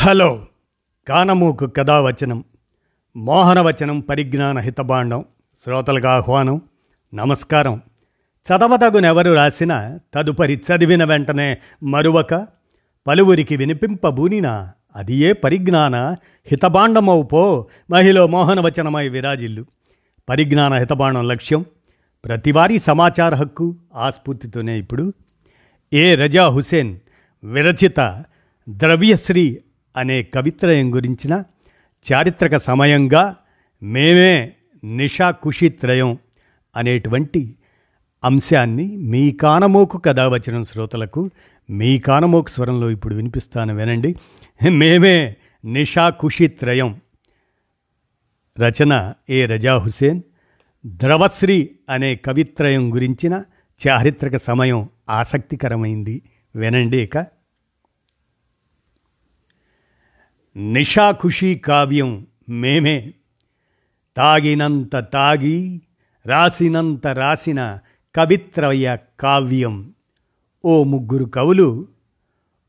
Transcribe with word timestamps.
Hello. 0.00 0.46
కానమూకు 1.08 1.66
కథావచనం 1.66 2.44
మోహనవచనం 3.16 4.00
పరిజ్ఞాన 4.00 4.58
హితబాండం 4.58 5.24
శ్రోతలకు 5.64 6.06
ఆహ్వానం 6.06 6.60
నమస్కారం. 7.14 7.82
చదవదగునెవరు 8.46 9.32
రాసిన 9.32 9.98
తదుపరి 10.14 10.54
చదివిన 10.54 11.04
వెంటనే 11.04 11.58
మరువక 11.82 12.46
పలువురికి 13.06 13.56
వినిపింపబూనినా 13.56 14.72
అది 14.96 15.14
ఏ 15.14 15.32
పరిజ్ఞాన 15.32 15.96
హితభాండమవు 16.46 17.22
పో 17.22 17.66
మహిళ 17.90 18.24
మోహనవచనమై 18.24 19.08
విరాజిల్లు. 19.08 19.64
పరిజ్ఞాన 20.28 20.74
హితబాండం 20.74 21.28
లక్ష్యం 21.28 21.64
ప్రతివారీ 22.24 22.78
సమాచార 22.78 23.34
హక్కు 23.34 23.76
ఆస్ఫూర్తితోనే 23.94 24.78
ఇప్పుడు. 24.78 25.12
ఏ 25.92 26.14
రజా 26.14 26.48
హుసేన్ 26.48 26.98
విరచిత 27.44 28.24
ద్రవ్యశ్రీ 28.68 29.58
అనే 29.96 30.22
కవిత్రయం 30.22 30.94
గురించిన 30.94 31.42
చారిత్రక 32.12 32.56
సమయంగా 32.56 33.36
మేమే 33.82 34.52
నిషా 34.84 35.30
కుషిత్రయం 35.30 36.18
అనేటువంటి 36.76 37.56
అంశాన్ని 38.24 38.96
మీ 38.96 39.32
కానమోకు 39.32 39.98
కథ 39.98 40.20
వచ్చిన 40.20 40.62
శ్రోతలకు 40.62 41.30
మీ 41.70 41.98
కానమోకు 41.98 42.50
స్వరంలో 42.50 42.90
ఇప్పుడు 42.90 43.14
వినిపిస్తాను 43.14 43.76
వినండి. 43.76 44.14
మేమే 44.70 45.36
నిషా 45.64 46.10
కుషిత్రయం 46.10 47.00
రచన 48.60 49.14
ఏ 49.30 49.46
రజా 49.46 49.76
హుసేన్. 49.76 50.22
ద్రవశ్రీ 50.86 51.70
అనే 51.90 52.16
కవిత్రయం 52.16 52.94
గురించిన 52.94 53.42
చారిత్రక 53.88 54.36
సమయం 54.36 54.88
ఆసక్తికరమైంది. 55.10 56.22
వినండి 56.56 57.02
ఇక. 57.02 57.37
నిషాఖుషి 60.58 61.54
కావ్యం 61.54 62.26
మేమే. 62.48 63.12
తాగినంత 64.16 64.96
తాగి 64.96 65.80
రాసినంత 66.26 67.06
రాసిన 67.06 67.78
కవిత్రయ 68.14 68.96
కావ్యం. 69.20 69.92
ఓ 70.64 70.84
ముగ్గురు 70.84 71.24
కవులు 71.24 71.88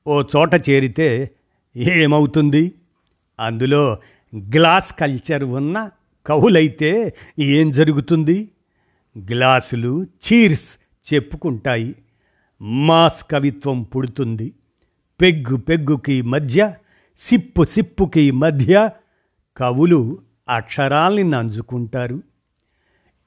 ఓ 0.07 0.21
చోట 0.21 0.69
చేరితే 0.69 1.31
ఏమవుతుంది? 1.75 2.71
అందులో 3.39 3.97
గ్లాస్ 4.37 4.93
కల్చర్ 4.99 5.43
ఉన్న 5.43 5.89
కవులైతే 6.25 7.13
ఏం 7.39 7.71
జరుగుతుంది? 7.71 8.49
గ్లాసులు 9.17 10.03
చీర్స్ 10.03 10.77
చెప్పుకుంటాయి. 11.13 11.95
మాస్ 12.61 13.25
కవిత్వం 13.31 13.83
పుడుతుంది. 13.83 14.53
పెగ్గు 15.21 15.57
పెగ్గుకి 15.57 16.21
మధ్య 16.21 16.73
సిప్పు 17.19 17.63
సిప్పుకి 17.63 18.31
మధ్య 18.31 18.89
కవులు 19.57 20.17
అక్షరాల్ని 20.49 21.23
నంజుకుంటారు. 21.23 22.23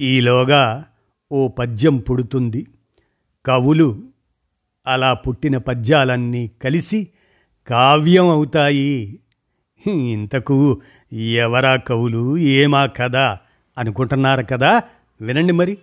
ఈలోగా 0.01 0.85
ఓ 1.33 1.49
పద్యం 1.49 1.97
పుడుతుంది. 1.97 2.67
కవులు 3.47 4.03
అలా 4.87 5.15
పుట్టిన 5.15 5.59
పద్యాలన్నీ 5.59 6.51
కలిసి 6.63 7.09
కావ్యం 7.67 8.29
అవుతాయి. 8.29 9.19
ఇంతకు 9.87 10.81
ఎవరా 11.13 11.77
కవులు? 11.77 12.39
ఏమా 12.39 12.87
కదా 12.87 13.39
అనుకుంటున్నారు 13.79 14.43
కదా? 14.43 14.83
వినండి 15.21 15.53
మరి. 15.53 15.79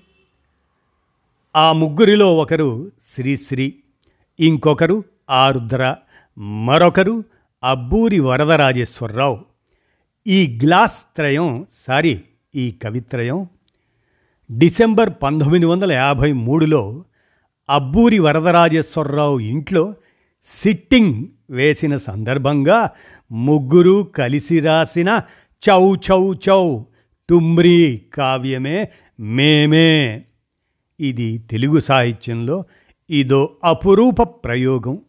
ఆ 1.56 1.74
ముగ్గురిలో 1.74 2.38
ఒకరు 2.38 2.92
శ్రీశ్రీ 3.16 3.76
ఇంకొకరు 4.40 5.04
ఆరుద్ర 5.30 5.96
మరొకరు 6.38 7.24
అబ్బూరి 7.64 8.20
వరదరాజేశ్వరరావు. 8.20 9.40
ఈ 10.28 10.60
గ్లాస్ 10.64 10.98
త్రయం 11.16 11.66
సారీ 11.88 12.22
ఈ 12.56 12.72
కవిత్రయం 12.72 13.48
డిసెంబర్ 14.58 15.10
పంతొమ్మిది 15.24 15.66
వందల 15.66 15.92
యాభై 15.92 16.32
మూడులో 16.32 17.04
అబ్బూరి 17.70 18.20
వరదరాజేశ్వరరావు 18.20 19.40
ఇంట్లో 19.40 19.96
సిట్టింగ్ 20.64 21.28
వేసిన 21.50 21.98
సందర్భంగా 21.98 22.90
ముగ్గురు 23.32 24.04
కలిసి 24.16 24.60
రాసిన 24.60 25.22
చౌ 25.70 25.96
చౌ 25.96 26.34
చౌ 26.50 26.80
టుమ్రీ 27.30 28.02
కావ్యమే 28.14 28.88
మేమే. 29.20 30.24
ఇది 31.00 31.38
తెలుగు 31.38 31.80
సాహిత్యంలో 31.80 32.66
ఇదో 33.10 33.56
అపురూప 33.64 34.22
ప్రయోగం. 34.22 35.02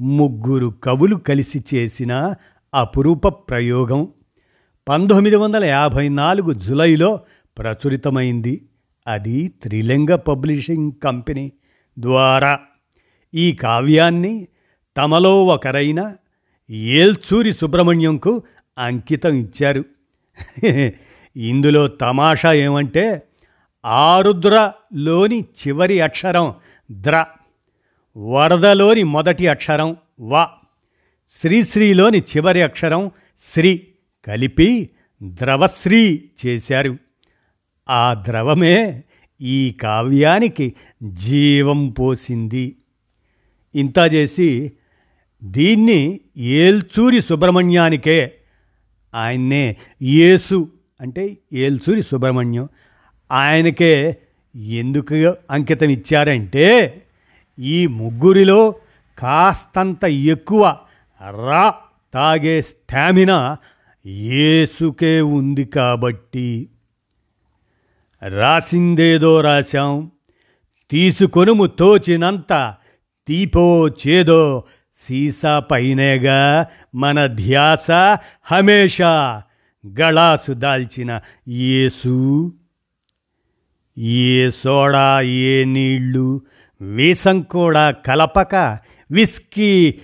ముగ్గురు 0.00 0.74
కవులు 0.84 1.16
కలిసి 1.16 1.64
చేసిన 1.74 2.34
అపురూప 2.74 3.28
ప్రయోగం 3.28 4.08
పంతొమ్మిది 4.88 5.36
వందల 5.36 5.64
యాభై 5.64 6.08
నాలుగు 6.08 6.52
జులైలో 6.52 7.20
ప్రచురితమైంది. 7.58 8.68
అది 9.06 9.48
త్రిలింగ 9.48 10.14
పబ్లిషింగ్ 10.14 10.92
కంపెనీ 11.04 11.52
ద్వారా. 11.98 12.60
ఈ 13.34 13.52
కావ్యాన్ని 13.52 14.48
తమలో 14.96 15.46
ఒకరైన 15.46 16.14
ఏల్చూరి 16.70 17.52
సుబ్రహ్మణ్యంకు 17.52 18.42
అంకితం 18.78 19.34
ఇచ్చారు. 19.34 19.84
ఇందులో 21.36 21.88
తమాషా 21.88 22.52
ఏమంటే 22.52 23.22
ఆరుద్రలోని 23.86 25.40
చివరి 25.40 26.00
అక్షరం 26.00 26.54
ద్ర 26.90 27.24
వరదలోని 28.18 29.02
మొదటి 29.02 29.46
అక్షరం 29.46 29.96
వ. 30.20 30.46
శ్రీశ్రీలోని 31.40 32.18
చివరి 32.18 32.62
అక్షరం 32.62 33.10
శ్రీ 33.54 33.86
కలిపి 34.26 34.90
ద్రవశ్రీ 35.22 36.24
చేశారు. 36.46 36.96
ఆ 37.90 38.24
ద్రవమే 38.28 39.02
ఈ 39.40 39.72
కావ్యానికి 39.72 40.74
జీవం 41.02 41.90
పోసింది. 41.90 42.76
ఇంత 43.74 43.98
చేసి 44.14 44.72
దీన్ని 45.44 46.20
ఏల్చూరి 46.36 47.20
సుబ్రహ్మణ్యానికే 47.20 48.34
ఆయన్నే 49.14 49.76
యేసు 50.02 50.68
అంటే 51.00 51.36
ఏల్చూరి 51.52 52.02
సుబ్రహ్మణ్యం 52.02 52.68
ఆయనకే 53.32 54.16
ఎందుకు 54.54 55.34
అంకితం 55.50 55.90
ఇచ్చారంటే 55.90 57.02
ఈ 57.58 57.86
ముగ్గురిలో 57.86 58.74
కాస్తంత 59.18 60.04
ఎక్కువ 60.04 60.78
రా 61.28 61.74
తాగే 62.14 62.62
స్టామినా 62.62 63.56
ఏసుకే 64.06 65.20
ఉంది 65.20 65.64
కాబట్టి. 65.64 66.68
రాసిందేదో 68.28 69.40
రాశాం 69.40 70.10
తీసుకొనుము 70.90 71.66
తోచినంత 71.66 72.74
తీపో 73.28 73.88
చేదో 73.88 74.64
సీసా 74.96 75.58
పైనేగా 75.58 76.66
మన 76.94 77.26
ధ్యాస 77.26 77.90
హమేషా 78.42 79.42
గళాసు 80.00 80.52
దాల్చిన 80.52 81.20
ఏసు 81.48 82.52
ఏ 83.98 84.50
సోడా 84.50 85.20
ఏ 85.20 85.64
నీళ్ళు 85.64 86.40
వీసం 86.80 87.42
కూడా 87.42 87.90
కలపక 87.90 88.78
విస్కీ 89.10 89.94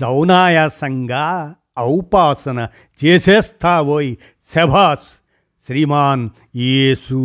సౌనాయాసంగా 0.00 1.54
ఔపాసన 1.78 2.68
చేసేస్తావోయ్ 3.04 4.16
శభాస్ 4.54 5.08
శ్రీమాన్ 5.66 6.30
యేసు. 6.56 7.20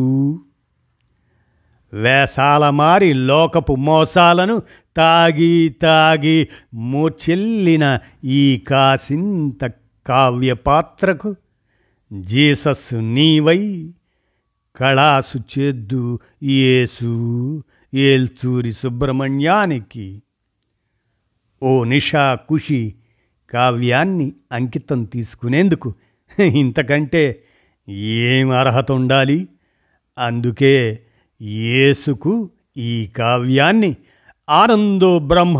వేసాల 1.93 2.69
మారి 2.69 3.13
లోకపు 3.13 3.75
మోసాలను 3.75 4.61
తాగి 4.97 5.69
తాగి 5.69 6.47
మూర్చెల్లిన 6.73 7.99
ఈ 8.23 8.57
కాసింత 8.67 9.71
కావ్యపాత్రకు 10.07 11.35
జీసస్ 12.13 12.93
నీవై 12.93 13.89
కళాసు 14.75 15.37
చేద్దు 15.37 16.19
యేసు. 16.43 17.63
ఏల్చూరి 17.93 18.73
సుబ్రహ్మణ్యానికి. 18.73 20.21
ఓ 21.63 21.83
నిషా 21.83 22.35
కుషి 22.35 22.95
కావ్యాన్ని 23.49 24.33
అంకితం 24.51 25.03
తీసుకునేందుకు 25.03 25.93
ఇంతకంటే 26.39 27.43
ఏం 27.89 28.49
అర్హత 28.49 28.91
ఉండాలి? 28.91 29.47
అందుకే 30.17 30.99
యేసుకు 31.41 32.49
ఈ 32.77 33.07
కావ్యాన్ని 33.07 33.95
ఆనందో 34.49 35.19
బ్రహ్మ 35.19 35.57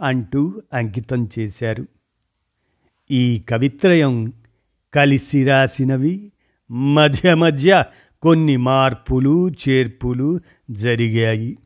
అంటూ 0.00 0.62
అంకితం 0.72 1.28
చేశారు. 1.38 1.86
ఈ 3.10 3.42
కవిత్రయం 3.48 4.32
కలిసి 4.94 5.44
రాసినవి 5.44 6.32
మధ్య 6.70 7.34
మధ్య 7.34 7.84
కొన్ని 8.22 8.56
మార్పులు 8.56 9.50
చేర్పులు 9.50 10.40
జరిగాయి. 10.70 11.58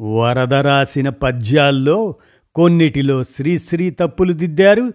వరద 0.00 0.54
రాసిన 0.54 1.08
పద్యాల్లో 1.08 2.14
కొన్నిటిలో 2.54 3.24
శ్రీశ్రీ 3.24 3.90
తప్పులు 3.90 4.32
దిద్దారు. 4.32 4.92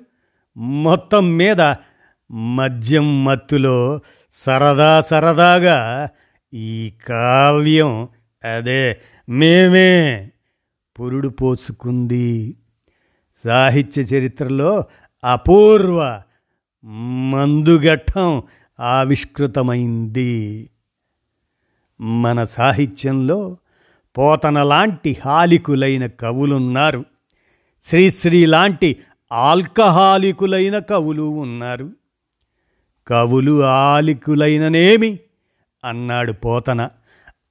మొత్తం 0.57 1.37
మీద 1.37 1.75
మద్యం 2.31 3.25
మత్తులో 3.25 3.99
సరదా 4.33 5.01
సరదాగా 5.01 6.09
ఈ 6.53 6.93
కావ్యం 7.07 8.07
అదే 8.55 9.01
మేమే 9.29 10.31
పురుడు 10.99 11.27
పోసుకుంది. 11.27 12.55
సాహిత్య 13.43 14.01
చరిత్రలో 14.01 14.83
అపూర్వ 15.23 16.21
మందుఘట్టం 17.31 18.43
ఆవిష్కృతమైంది. 18.79 20.69
మన 22.01 22.45
సాహిత్యంలో 22.45 23.57
పోతన 24.17 24.63
లాంటి 24.63 25.17
హాలికులైన 25.25 26.05
కవులున్నారు. 26.05 27.05
శ్రీశ్రీ 27.85 28.45
లాంటి 28.45 28.97
ఆల్కహాలికులైన 29.31 30.79
కవులు 30.79 31.21
ఉన్నారు. 31.21 31.91
కవులు 33.07 33.63
ఆలికులైననేమి? 33.63 35.19
అన్నాడు 35.85 36.31
పోతన. 36.31 36.89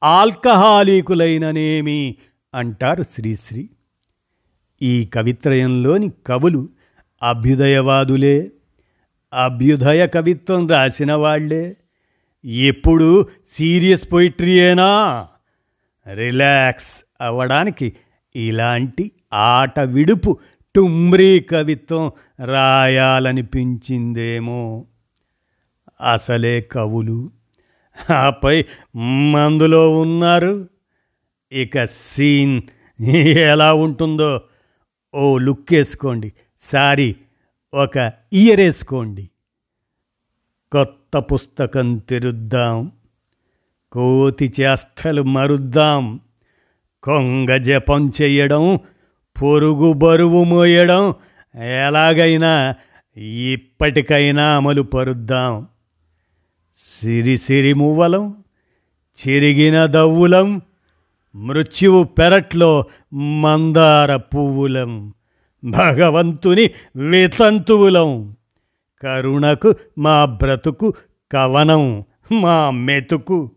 ఆల్కహాలికులైననేమి? 0.05 2.15
అంటారు 2.55 3.03
శ్రీశ్రీ. 3.03 3.69
ఈ 4.83 5.07
కవిత్రయంలోని 5.07 6.13
కవులు 6.27 6.69
అభ్యుదయవాదులే. 7.23 8.51
అభ్యుదయ 9.45 10.07
కవిత్వం 10.07 10.69
రాసిన 10.69 11.13
వాళ్ళే. 11.13 11.77
ఎప్పుడు 12.45 13.29
సీరియస్ 13.53 14.13
పొయిట్రీయేనా? 14.13 15.29
రిలాక్స్ 16.15 17.05
అవ్వడానికి 17.21 17.97
ఇలాంటి 18.37 19.13
ఆట 19.33 19.81
విడుపు 19.81 20.39
టుమ్రీ 20.77 21.41
కవిత్వం 21.41 22.13
రాయాలనిపించిందేమో. 22.45 24.87
అసలే 26.13 26.61
కవులు. 26.61 27.31
ఆపై 28.13 28.65
మందులో 29.33 29.99
ఉన్నారు. 29.99 30.69
ఇక 31.53 31.85
సీన్ 31.85 32.63
ఎలా 33.39 33.75
ఉంటుందో 33.75 34.43
ఓ 35.15 35.39
లుక్ 35.39 35.73
వేసుకోండి. 35.73 36.33
సారీ 36.61 37.17
ఒక 37.75 38.13
ఇయర్ 38.33 38.61
వేసుకోండి. 38.61 39.31
కొత్త 40.73 41.04
పుస్తకం 41.19 41.99
తెరుద్దాం. 41.99 42.93
కోతి 43.93 44.53
చేష్టలు 44.61 45.23
మరుద్దాం. 45.23 46.21
కొంగ 47.03 47.57
జపం 47.57 48.13
చెయ్యడం 48.23 48.79
పొరుగు 49.43 49.93
బరువు 49.93 50.45
మోయడం 50.45 51.15
ఎలాగైనా 51.63 52.75
ఇప్పటికైనా 53.17 54.57
అమలు 54.57 54.83
పరుద్దాం. 54.83 55.67
సిరి 57.01 57.39
సిరి 57.39 57.75
మువ్వలం 57.75 58.37
చిరిగిన 59.15 59.87
దవ్వులం 59.87 60.63
మృత్యువు 61.35 62.05
పెరట్లో 62.05 62.85
మందార 63.15 64.17
పువ్వులం 64.17 65.15
భగవంతుని 65.65 66.71
వితంతువులం. 66.97 68.37
కరుణకు 69.05 69.75
మా 69.99 70.25
బ్రతుకు 70.25 70.95
కవనం 71.33 72.05
మా 72.33 72.71
మెతుకు. 72.71 73.51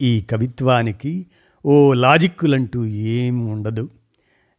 ఈ 0.00 0.20
కవిత్వానికి 0.20 1.26
ఓ 1.66 1.92
లాజిక్కులంటూ 1.92 2.86
ఏం 2.86 3.46
ఉండదు 3.46 3.90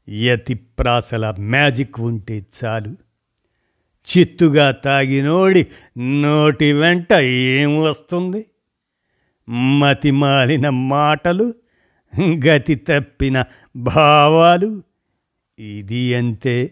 యతి 0.10 0.54
ప్రాసల 0.54 1.36
మ్యాజిక్ 1.40 2.00
ఉంటే 2.00 2.46
చాలు. 2.64 2.96
చిత్తుగా 4.12 4.72
తాగినోడి 4.72 5.68
నోటి 5.98 6.74
వెంట 6.74 7.14
ఏం 7.14 7.82
వస్తుంది? 7.82 8.46
మతిమాలిన 9.50 10.70
మాటలు 10.70 11.54
గతి 12.20 12.76
తప్పిన 12.76 13.44
భావాలు 13.76 14.84
ఇది 15.60 16.16
అంతే. 16.16 16.72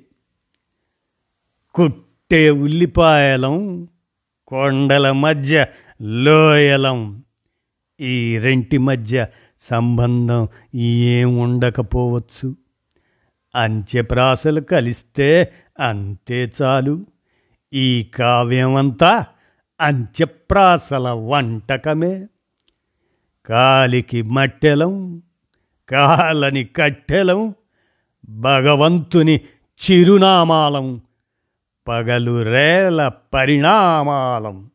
కుట్టే 2.30 2.50
ఉల్లిపాయలం 2.50 3.88
కొండల 4.48 5.12
మధ్య 5.12 5.68
లోయలం. 6.02 7.24
ఈ 8.00 8.38
రెంటి 8.38 8.78
మధ్య 8.78 9.28
సంబంధం 9.62 10.48
ఏం 10.76 11.38
ఉండకపోవచ్చు? 11.38 12.56
అంత్యప్రాసలు 13.56 14.62
కలిస్తే 14.62 15.54
అంతే 15.80 16.52
చాలు. 16.62 17.06
ఈ 17.74 18.04
కావ్యమంతా 18.04 19.26
అంత్యప్రాసల 19.82 21.10
వంటకమే. 21.10 22.28
కాలికి 23.46 24.22
మట్టెలం 24.22 25.22
కాలని 25.90 26.64
కట్టెలం 26.64 27.54
భగవంతుని 28.30 29.42
చిరునామాలం. 29.92 31.02
పగలు 31.90 32.44
రేల 32.44 33.08
పరిణామాలం 33.08 34.72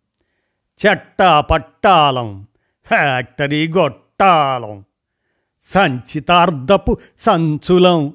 చెట్ట 0.87 1.22
పట్టాలం 1.50 2.46
ఫ్యాక్టరీ 2.87 3.69
గొట్టాలం 3.69 4.84
సంచితార్ధపు 5.75 6.99
సంచులం 7.20 8.14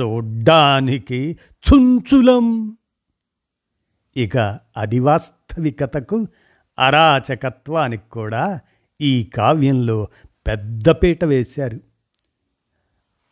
చూడ్డానికి 0.00 1.38
చుంచులం. 1.50 2.76
ఇక 4.16 4.58
అది 4.76 4.98
వాస్తవికతకు 4.98 6.26
అరాచకత్వానికి 6.78 8.10
కూడా 8.10 8.60
ఈ 9.00 9.24
కావ్యంలో 9.24 10.08
పెద్దపీట 10.46 11.24
వేశారు. 11.24 11.80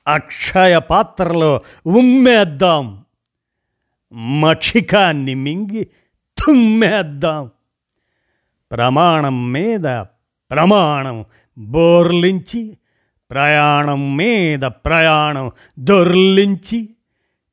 అక్షయ 0.06 0.78
పాత్రలో 0.78 1.60
ఉమ్మేద్దాం. 1.86 3.01
మక్షికాన్ని 4.12 5.34
మింగి 5.34 5.86
తుమ్మేద్దాం. 6.38 7.50
ప్రమాణం 8.72 9.52
మీద 9.52 10.04
ప్రమాణం 10.50 11.24
బోర్లించి 11.58 12.76
ప్రయాణం 13.30 14.16
మీద 14.16 14.60
ప్రయాణం 14.60 15.50
దొర్లించి 15.78 16.88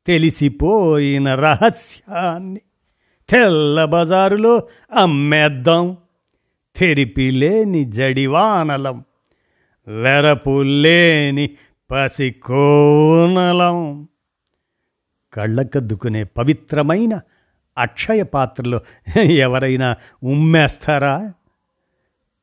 తెలిసిపోయిన 0.07 1.35
రహస్యాన్ని 1.35 2.61
తెల్ల 3.29 3.85
బజారులో 3.85 4.63
అమ్మేద్దాం 4.93 5.97
తెరిపిలేని 6.75 7.85
జడివానలం 7.85 9.03
వెరపు 9.87 10.63
లేని 10.63 11.49
పసికోనలం. 11.91 14.08
కళ్ళకద్దుకునే 15.33 16.23
పవిత్రమైన 16.23 17.21
అక్షయ 17.77 18.23
పాత్రలో 18.23 18.81
ఎవరైనా 19.19 19.95
ఉమ్మేస్తారా? 20.23 21.33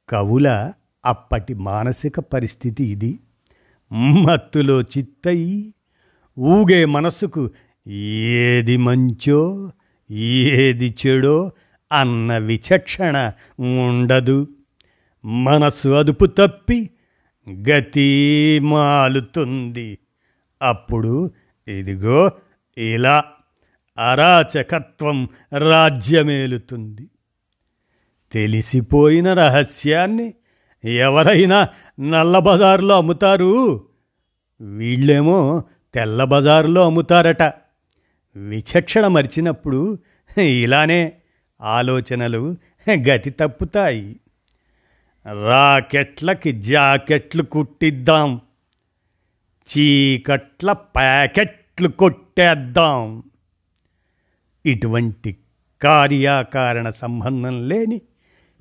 కవుల 0.09 0.73
అప్పటి 1.07 1.55
మానసిక 1.55 2.21
పరిస్థితి 2.21 2.85
ఇది. 2.85 3.19
మత్తులో 3.93 4.83
చిత్తయి 4.83 5.75
ఊగే 6.39 6.85
మనసుకు 6.85 7.51
ఏది 7.89 8.77
మంచో 8.77 9.73
ఏది 10.11 10.95
చెడో 11.07 11.53
అన్న 11.93 12.39
విచక్షణ 12.39 13.33
ఉండదు. 13.61 14.49
మనసు 15.25 15.89
అదుపు 15.89 16.27
తప్పి 16.27 16.91
గతి 17.69 18.61
మాలుతుంది. 18.63 19.99
అప్పుడు 20.63 21.31
ఇదిగో 21.69 22.31
ఇలా 22.79 23.25
అరాచకత్వం 23.99 25.29
రాజ్యమేలుతుంది. 25.59 27.09
తెలిసిపోయిన 28.33 29.33
రహస్యాన్ని 29.33 30.35
ఎవరైనా 30.85 31.69
నల్ల 32.01 32.39
బజారులో 32.39 32.97
అమ్ముతారు? 32.97 33.85
వీళ్ళేమో 34.61 35.65
తెల్ల 35.95 36.25
బజారులో 36.25 36.87
అమ్ముతారట. 36.87 37.43
విచక్షణ 38.37 39.07
మరిచినప్పుడు 39.07 39.99
ఇలానే 40.41 41.13
ఆలోచనలు 41.61 42.57
గతి 42.91 43.31
తప్పుతాయి. 43.31 44.21
రాకెట్లకి 45.45 46.53
జాకెట్లు 46.53 47.43
కుట్టిద్దాం. 47.43 48.41
చీకట్ల 49.71 50.73
ప్యాకెట్ 50.73 51.56
చెట్లు 51.77 51.89
కొట్టేద్దాం. 51.89 53.23
ఇటువంటి 54.67 55.37
కార్యాకారణ 55.83 56.91
సంబంధం 56.91 57.69
లేని 57.69 58.01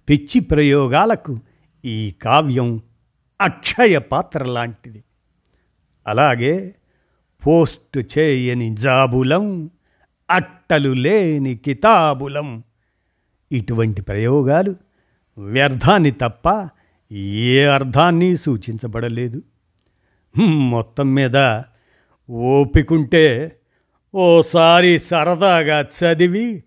పిచ్చి 0.10 0.39
ప్రయోగాలకు 0.39 1.39
ఈ 1.86 2.12
కావ్యం 2.12 2.81
అక్షయ 3.41 3.98
పాత్ర 3.98 4.43
లాంటిది. 4.43 5.03
అలాగే 6.07 6.75
పోస్ట్ 7.48 8.17
చేయని 8.17 8.75
జాబులం 8.75 9.69
అట్టలు 10.29 10.93
లేని 10.93 11.55
కితాబులం. 11.55 12.63
ఇటువంటి 13.51 14.01
ప్రయోగాలు 14.01 14.75
వ్యర్థాన్ని 15.38 16.12
తప్ప 16.12 16.69
ఏ 17.12 17.63
అర్థాన్ని 17.65 18.38
సూచించబడలేదు. 18.38 19.41
మొత్తం 20.50 21.13
మీద 21.13 21.62
ఓపికంటే 22.29 23.55
ఓసారి 24.15 25.00
సరదాగా 25.00 25.82
చదివి 25.82 26.63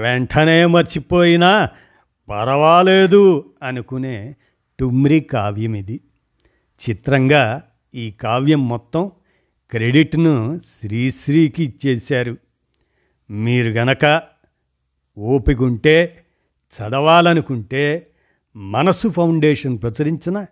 వెంటనే 0.00 0.66
మర్చిపోయినా 0.66 1.68
పర్వాలేదు 2.28 3.52
అనుకునే 3.62 4.34
టుమ్రి 4.80 5.20
కావ్యం 5.20 5.76
ఇది 5.76 6.00
చిత్రంగా 6.88 7.62
ఈ 7.94 8.10
కావ్యం 8.10 8.68
మొత్తం 8.68 9.10
క్రెడిట్ను 9.70 10.60
శ్రీశ్రీకి 10.80 11.64
ఇచ్చేశారు. 11.64 12.36
మీరు 13.30 13.68
గనక 13.68 14.22
ఓపికంటే 15.18 16.24
చదవాలనుకుంటే 16.72 18.06
మనసు 18.56 19.08
ఫౌండేషన్ 19.08 19.78
ప్రచురించిన 19.82 20.44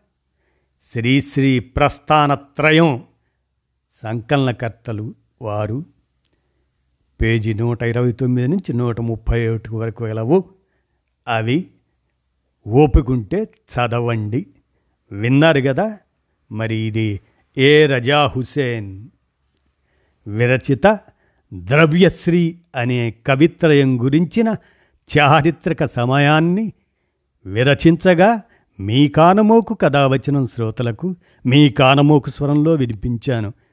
శ్రీశ్రీ 0.92 1.58
ప్రస్థానత్రయం 1.58 3.04
సంకలనకర్తలు 4.02 5.14
వారు. 5.42 5.84
పేజీ 7.22 7.54
నూట 7.54 7.82
ఇరవై 7.82 8.12
తొమ్మిది 8.12 8.48
నుంచి 8.48 8.72
నూట 8.72 9.00
ముప్పై 9.00 9.48
ఒకటి 9.48 9.74
వరకు 9.74 10.04
గలవు 10.04 10.44
అవి 11.28 11.66
ఓపికంటే 12.68 13.42
చదవండి. 13.42 14.46
విన్నారు 15.12 15.60
కదా 15.60 15.98
మరి 16.52 16.74
ఇది 16.74 17.20
ఏ 17.58 17.86
రజా 17.86 18.26
హుసేన్? 18.26 19.08
విరచిత 20.26 21.00
ద్రవ్యశ్రీ 21.54 22.58
అనే 22.76 23.14
కవిత్రయం 23.26 24.04
గురించిన 24.04 24.54
చారిత్రక 25.18 25.84
సమయాన్ని 25.84 26.72
విరచించగా 27.46 28.42
మీ 28.80 29.08
కానమోకు 29.08 29.74
కథావచనం 29.74 30.46
శ్రోతలకు 30.46 31.16
మీ 31.46 31.70
కానమోకు 31.70 32.30
స్వరంలో 32.30 32.74
వినిపించాను. 32.74 33.52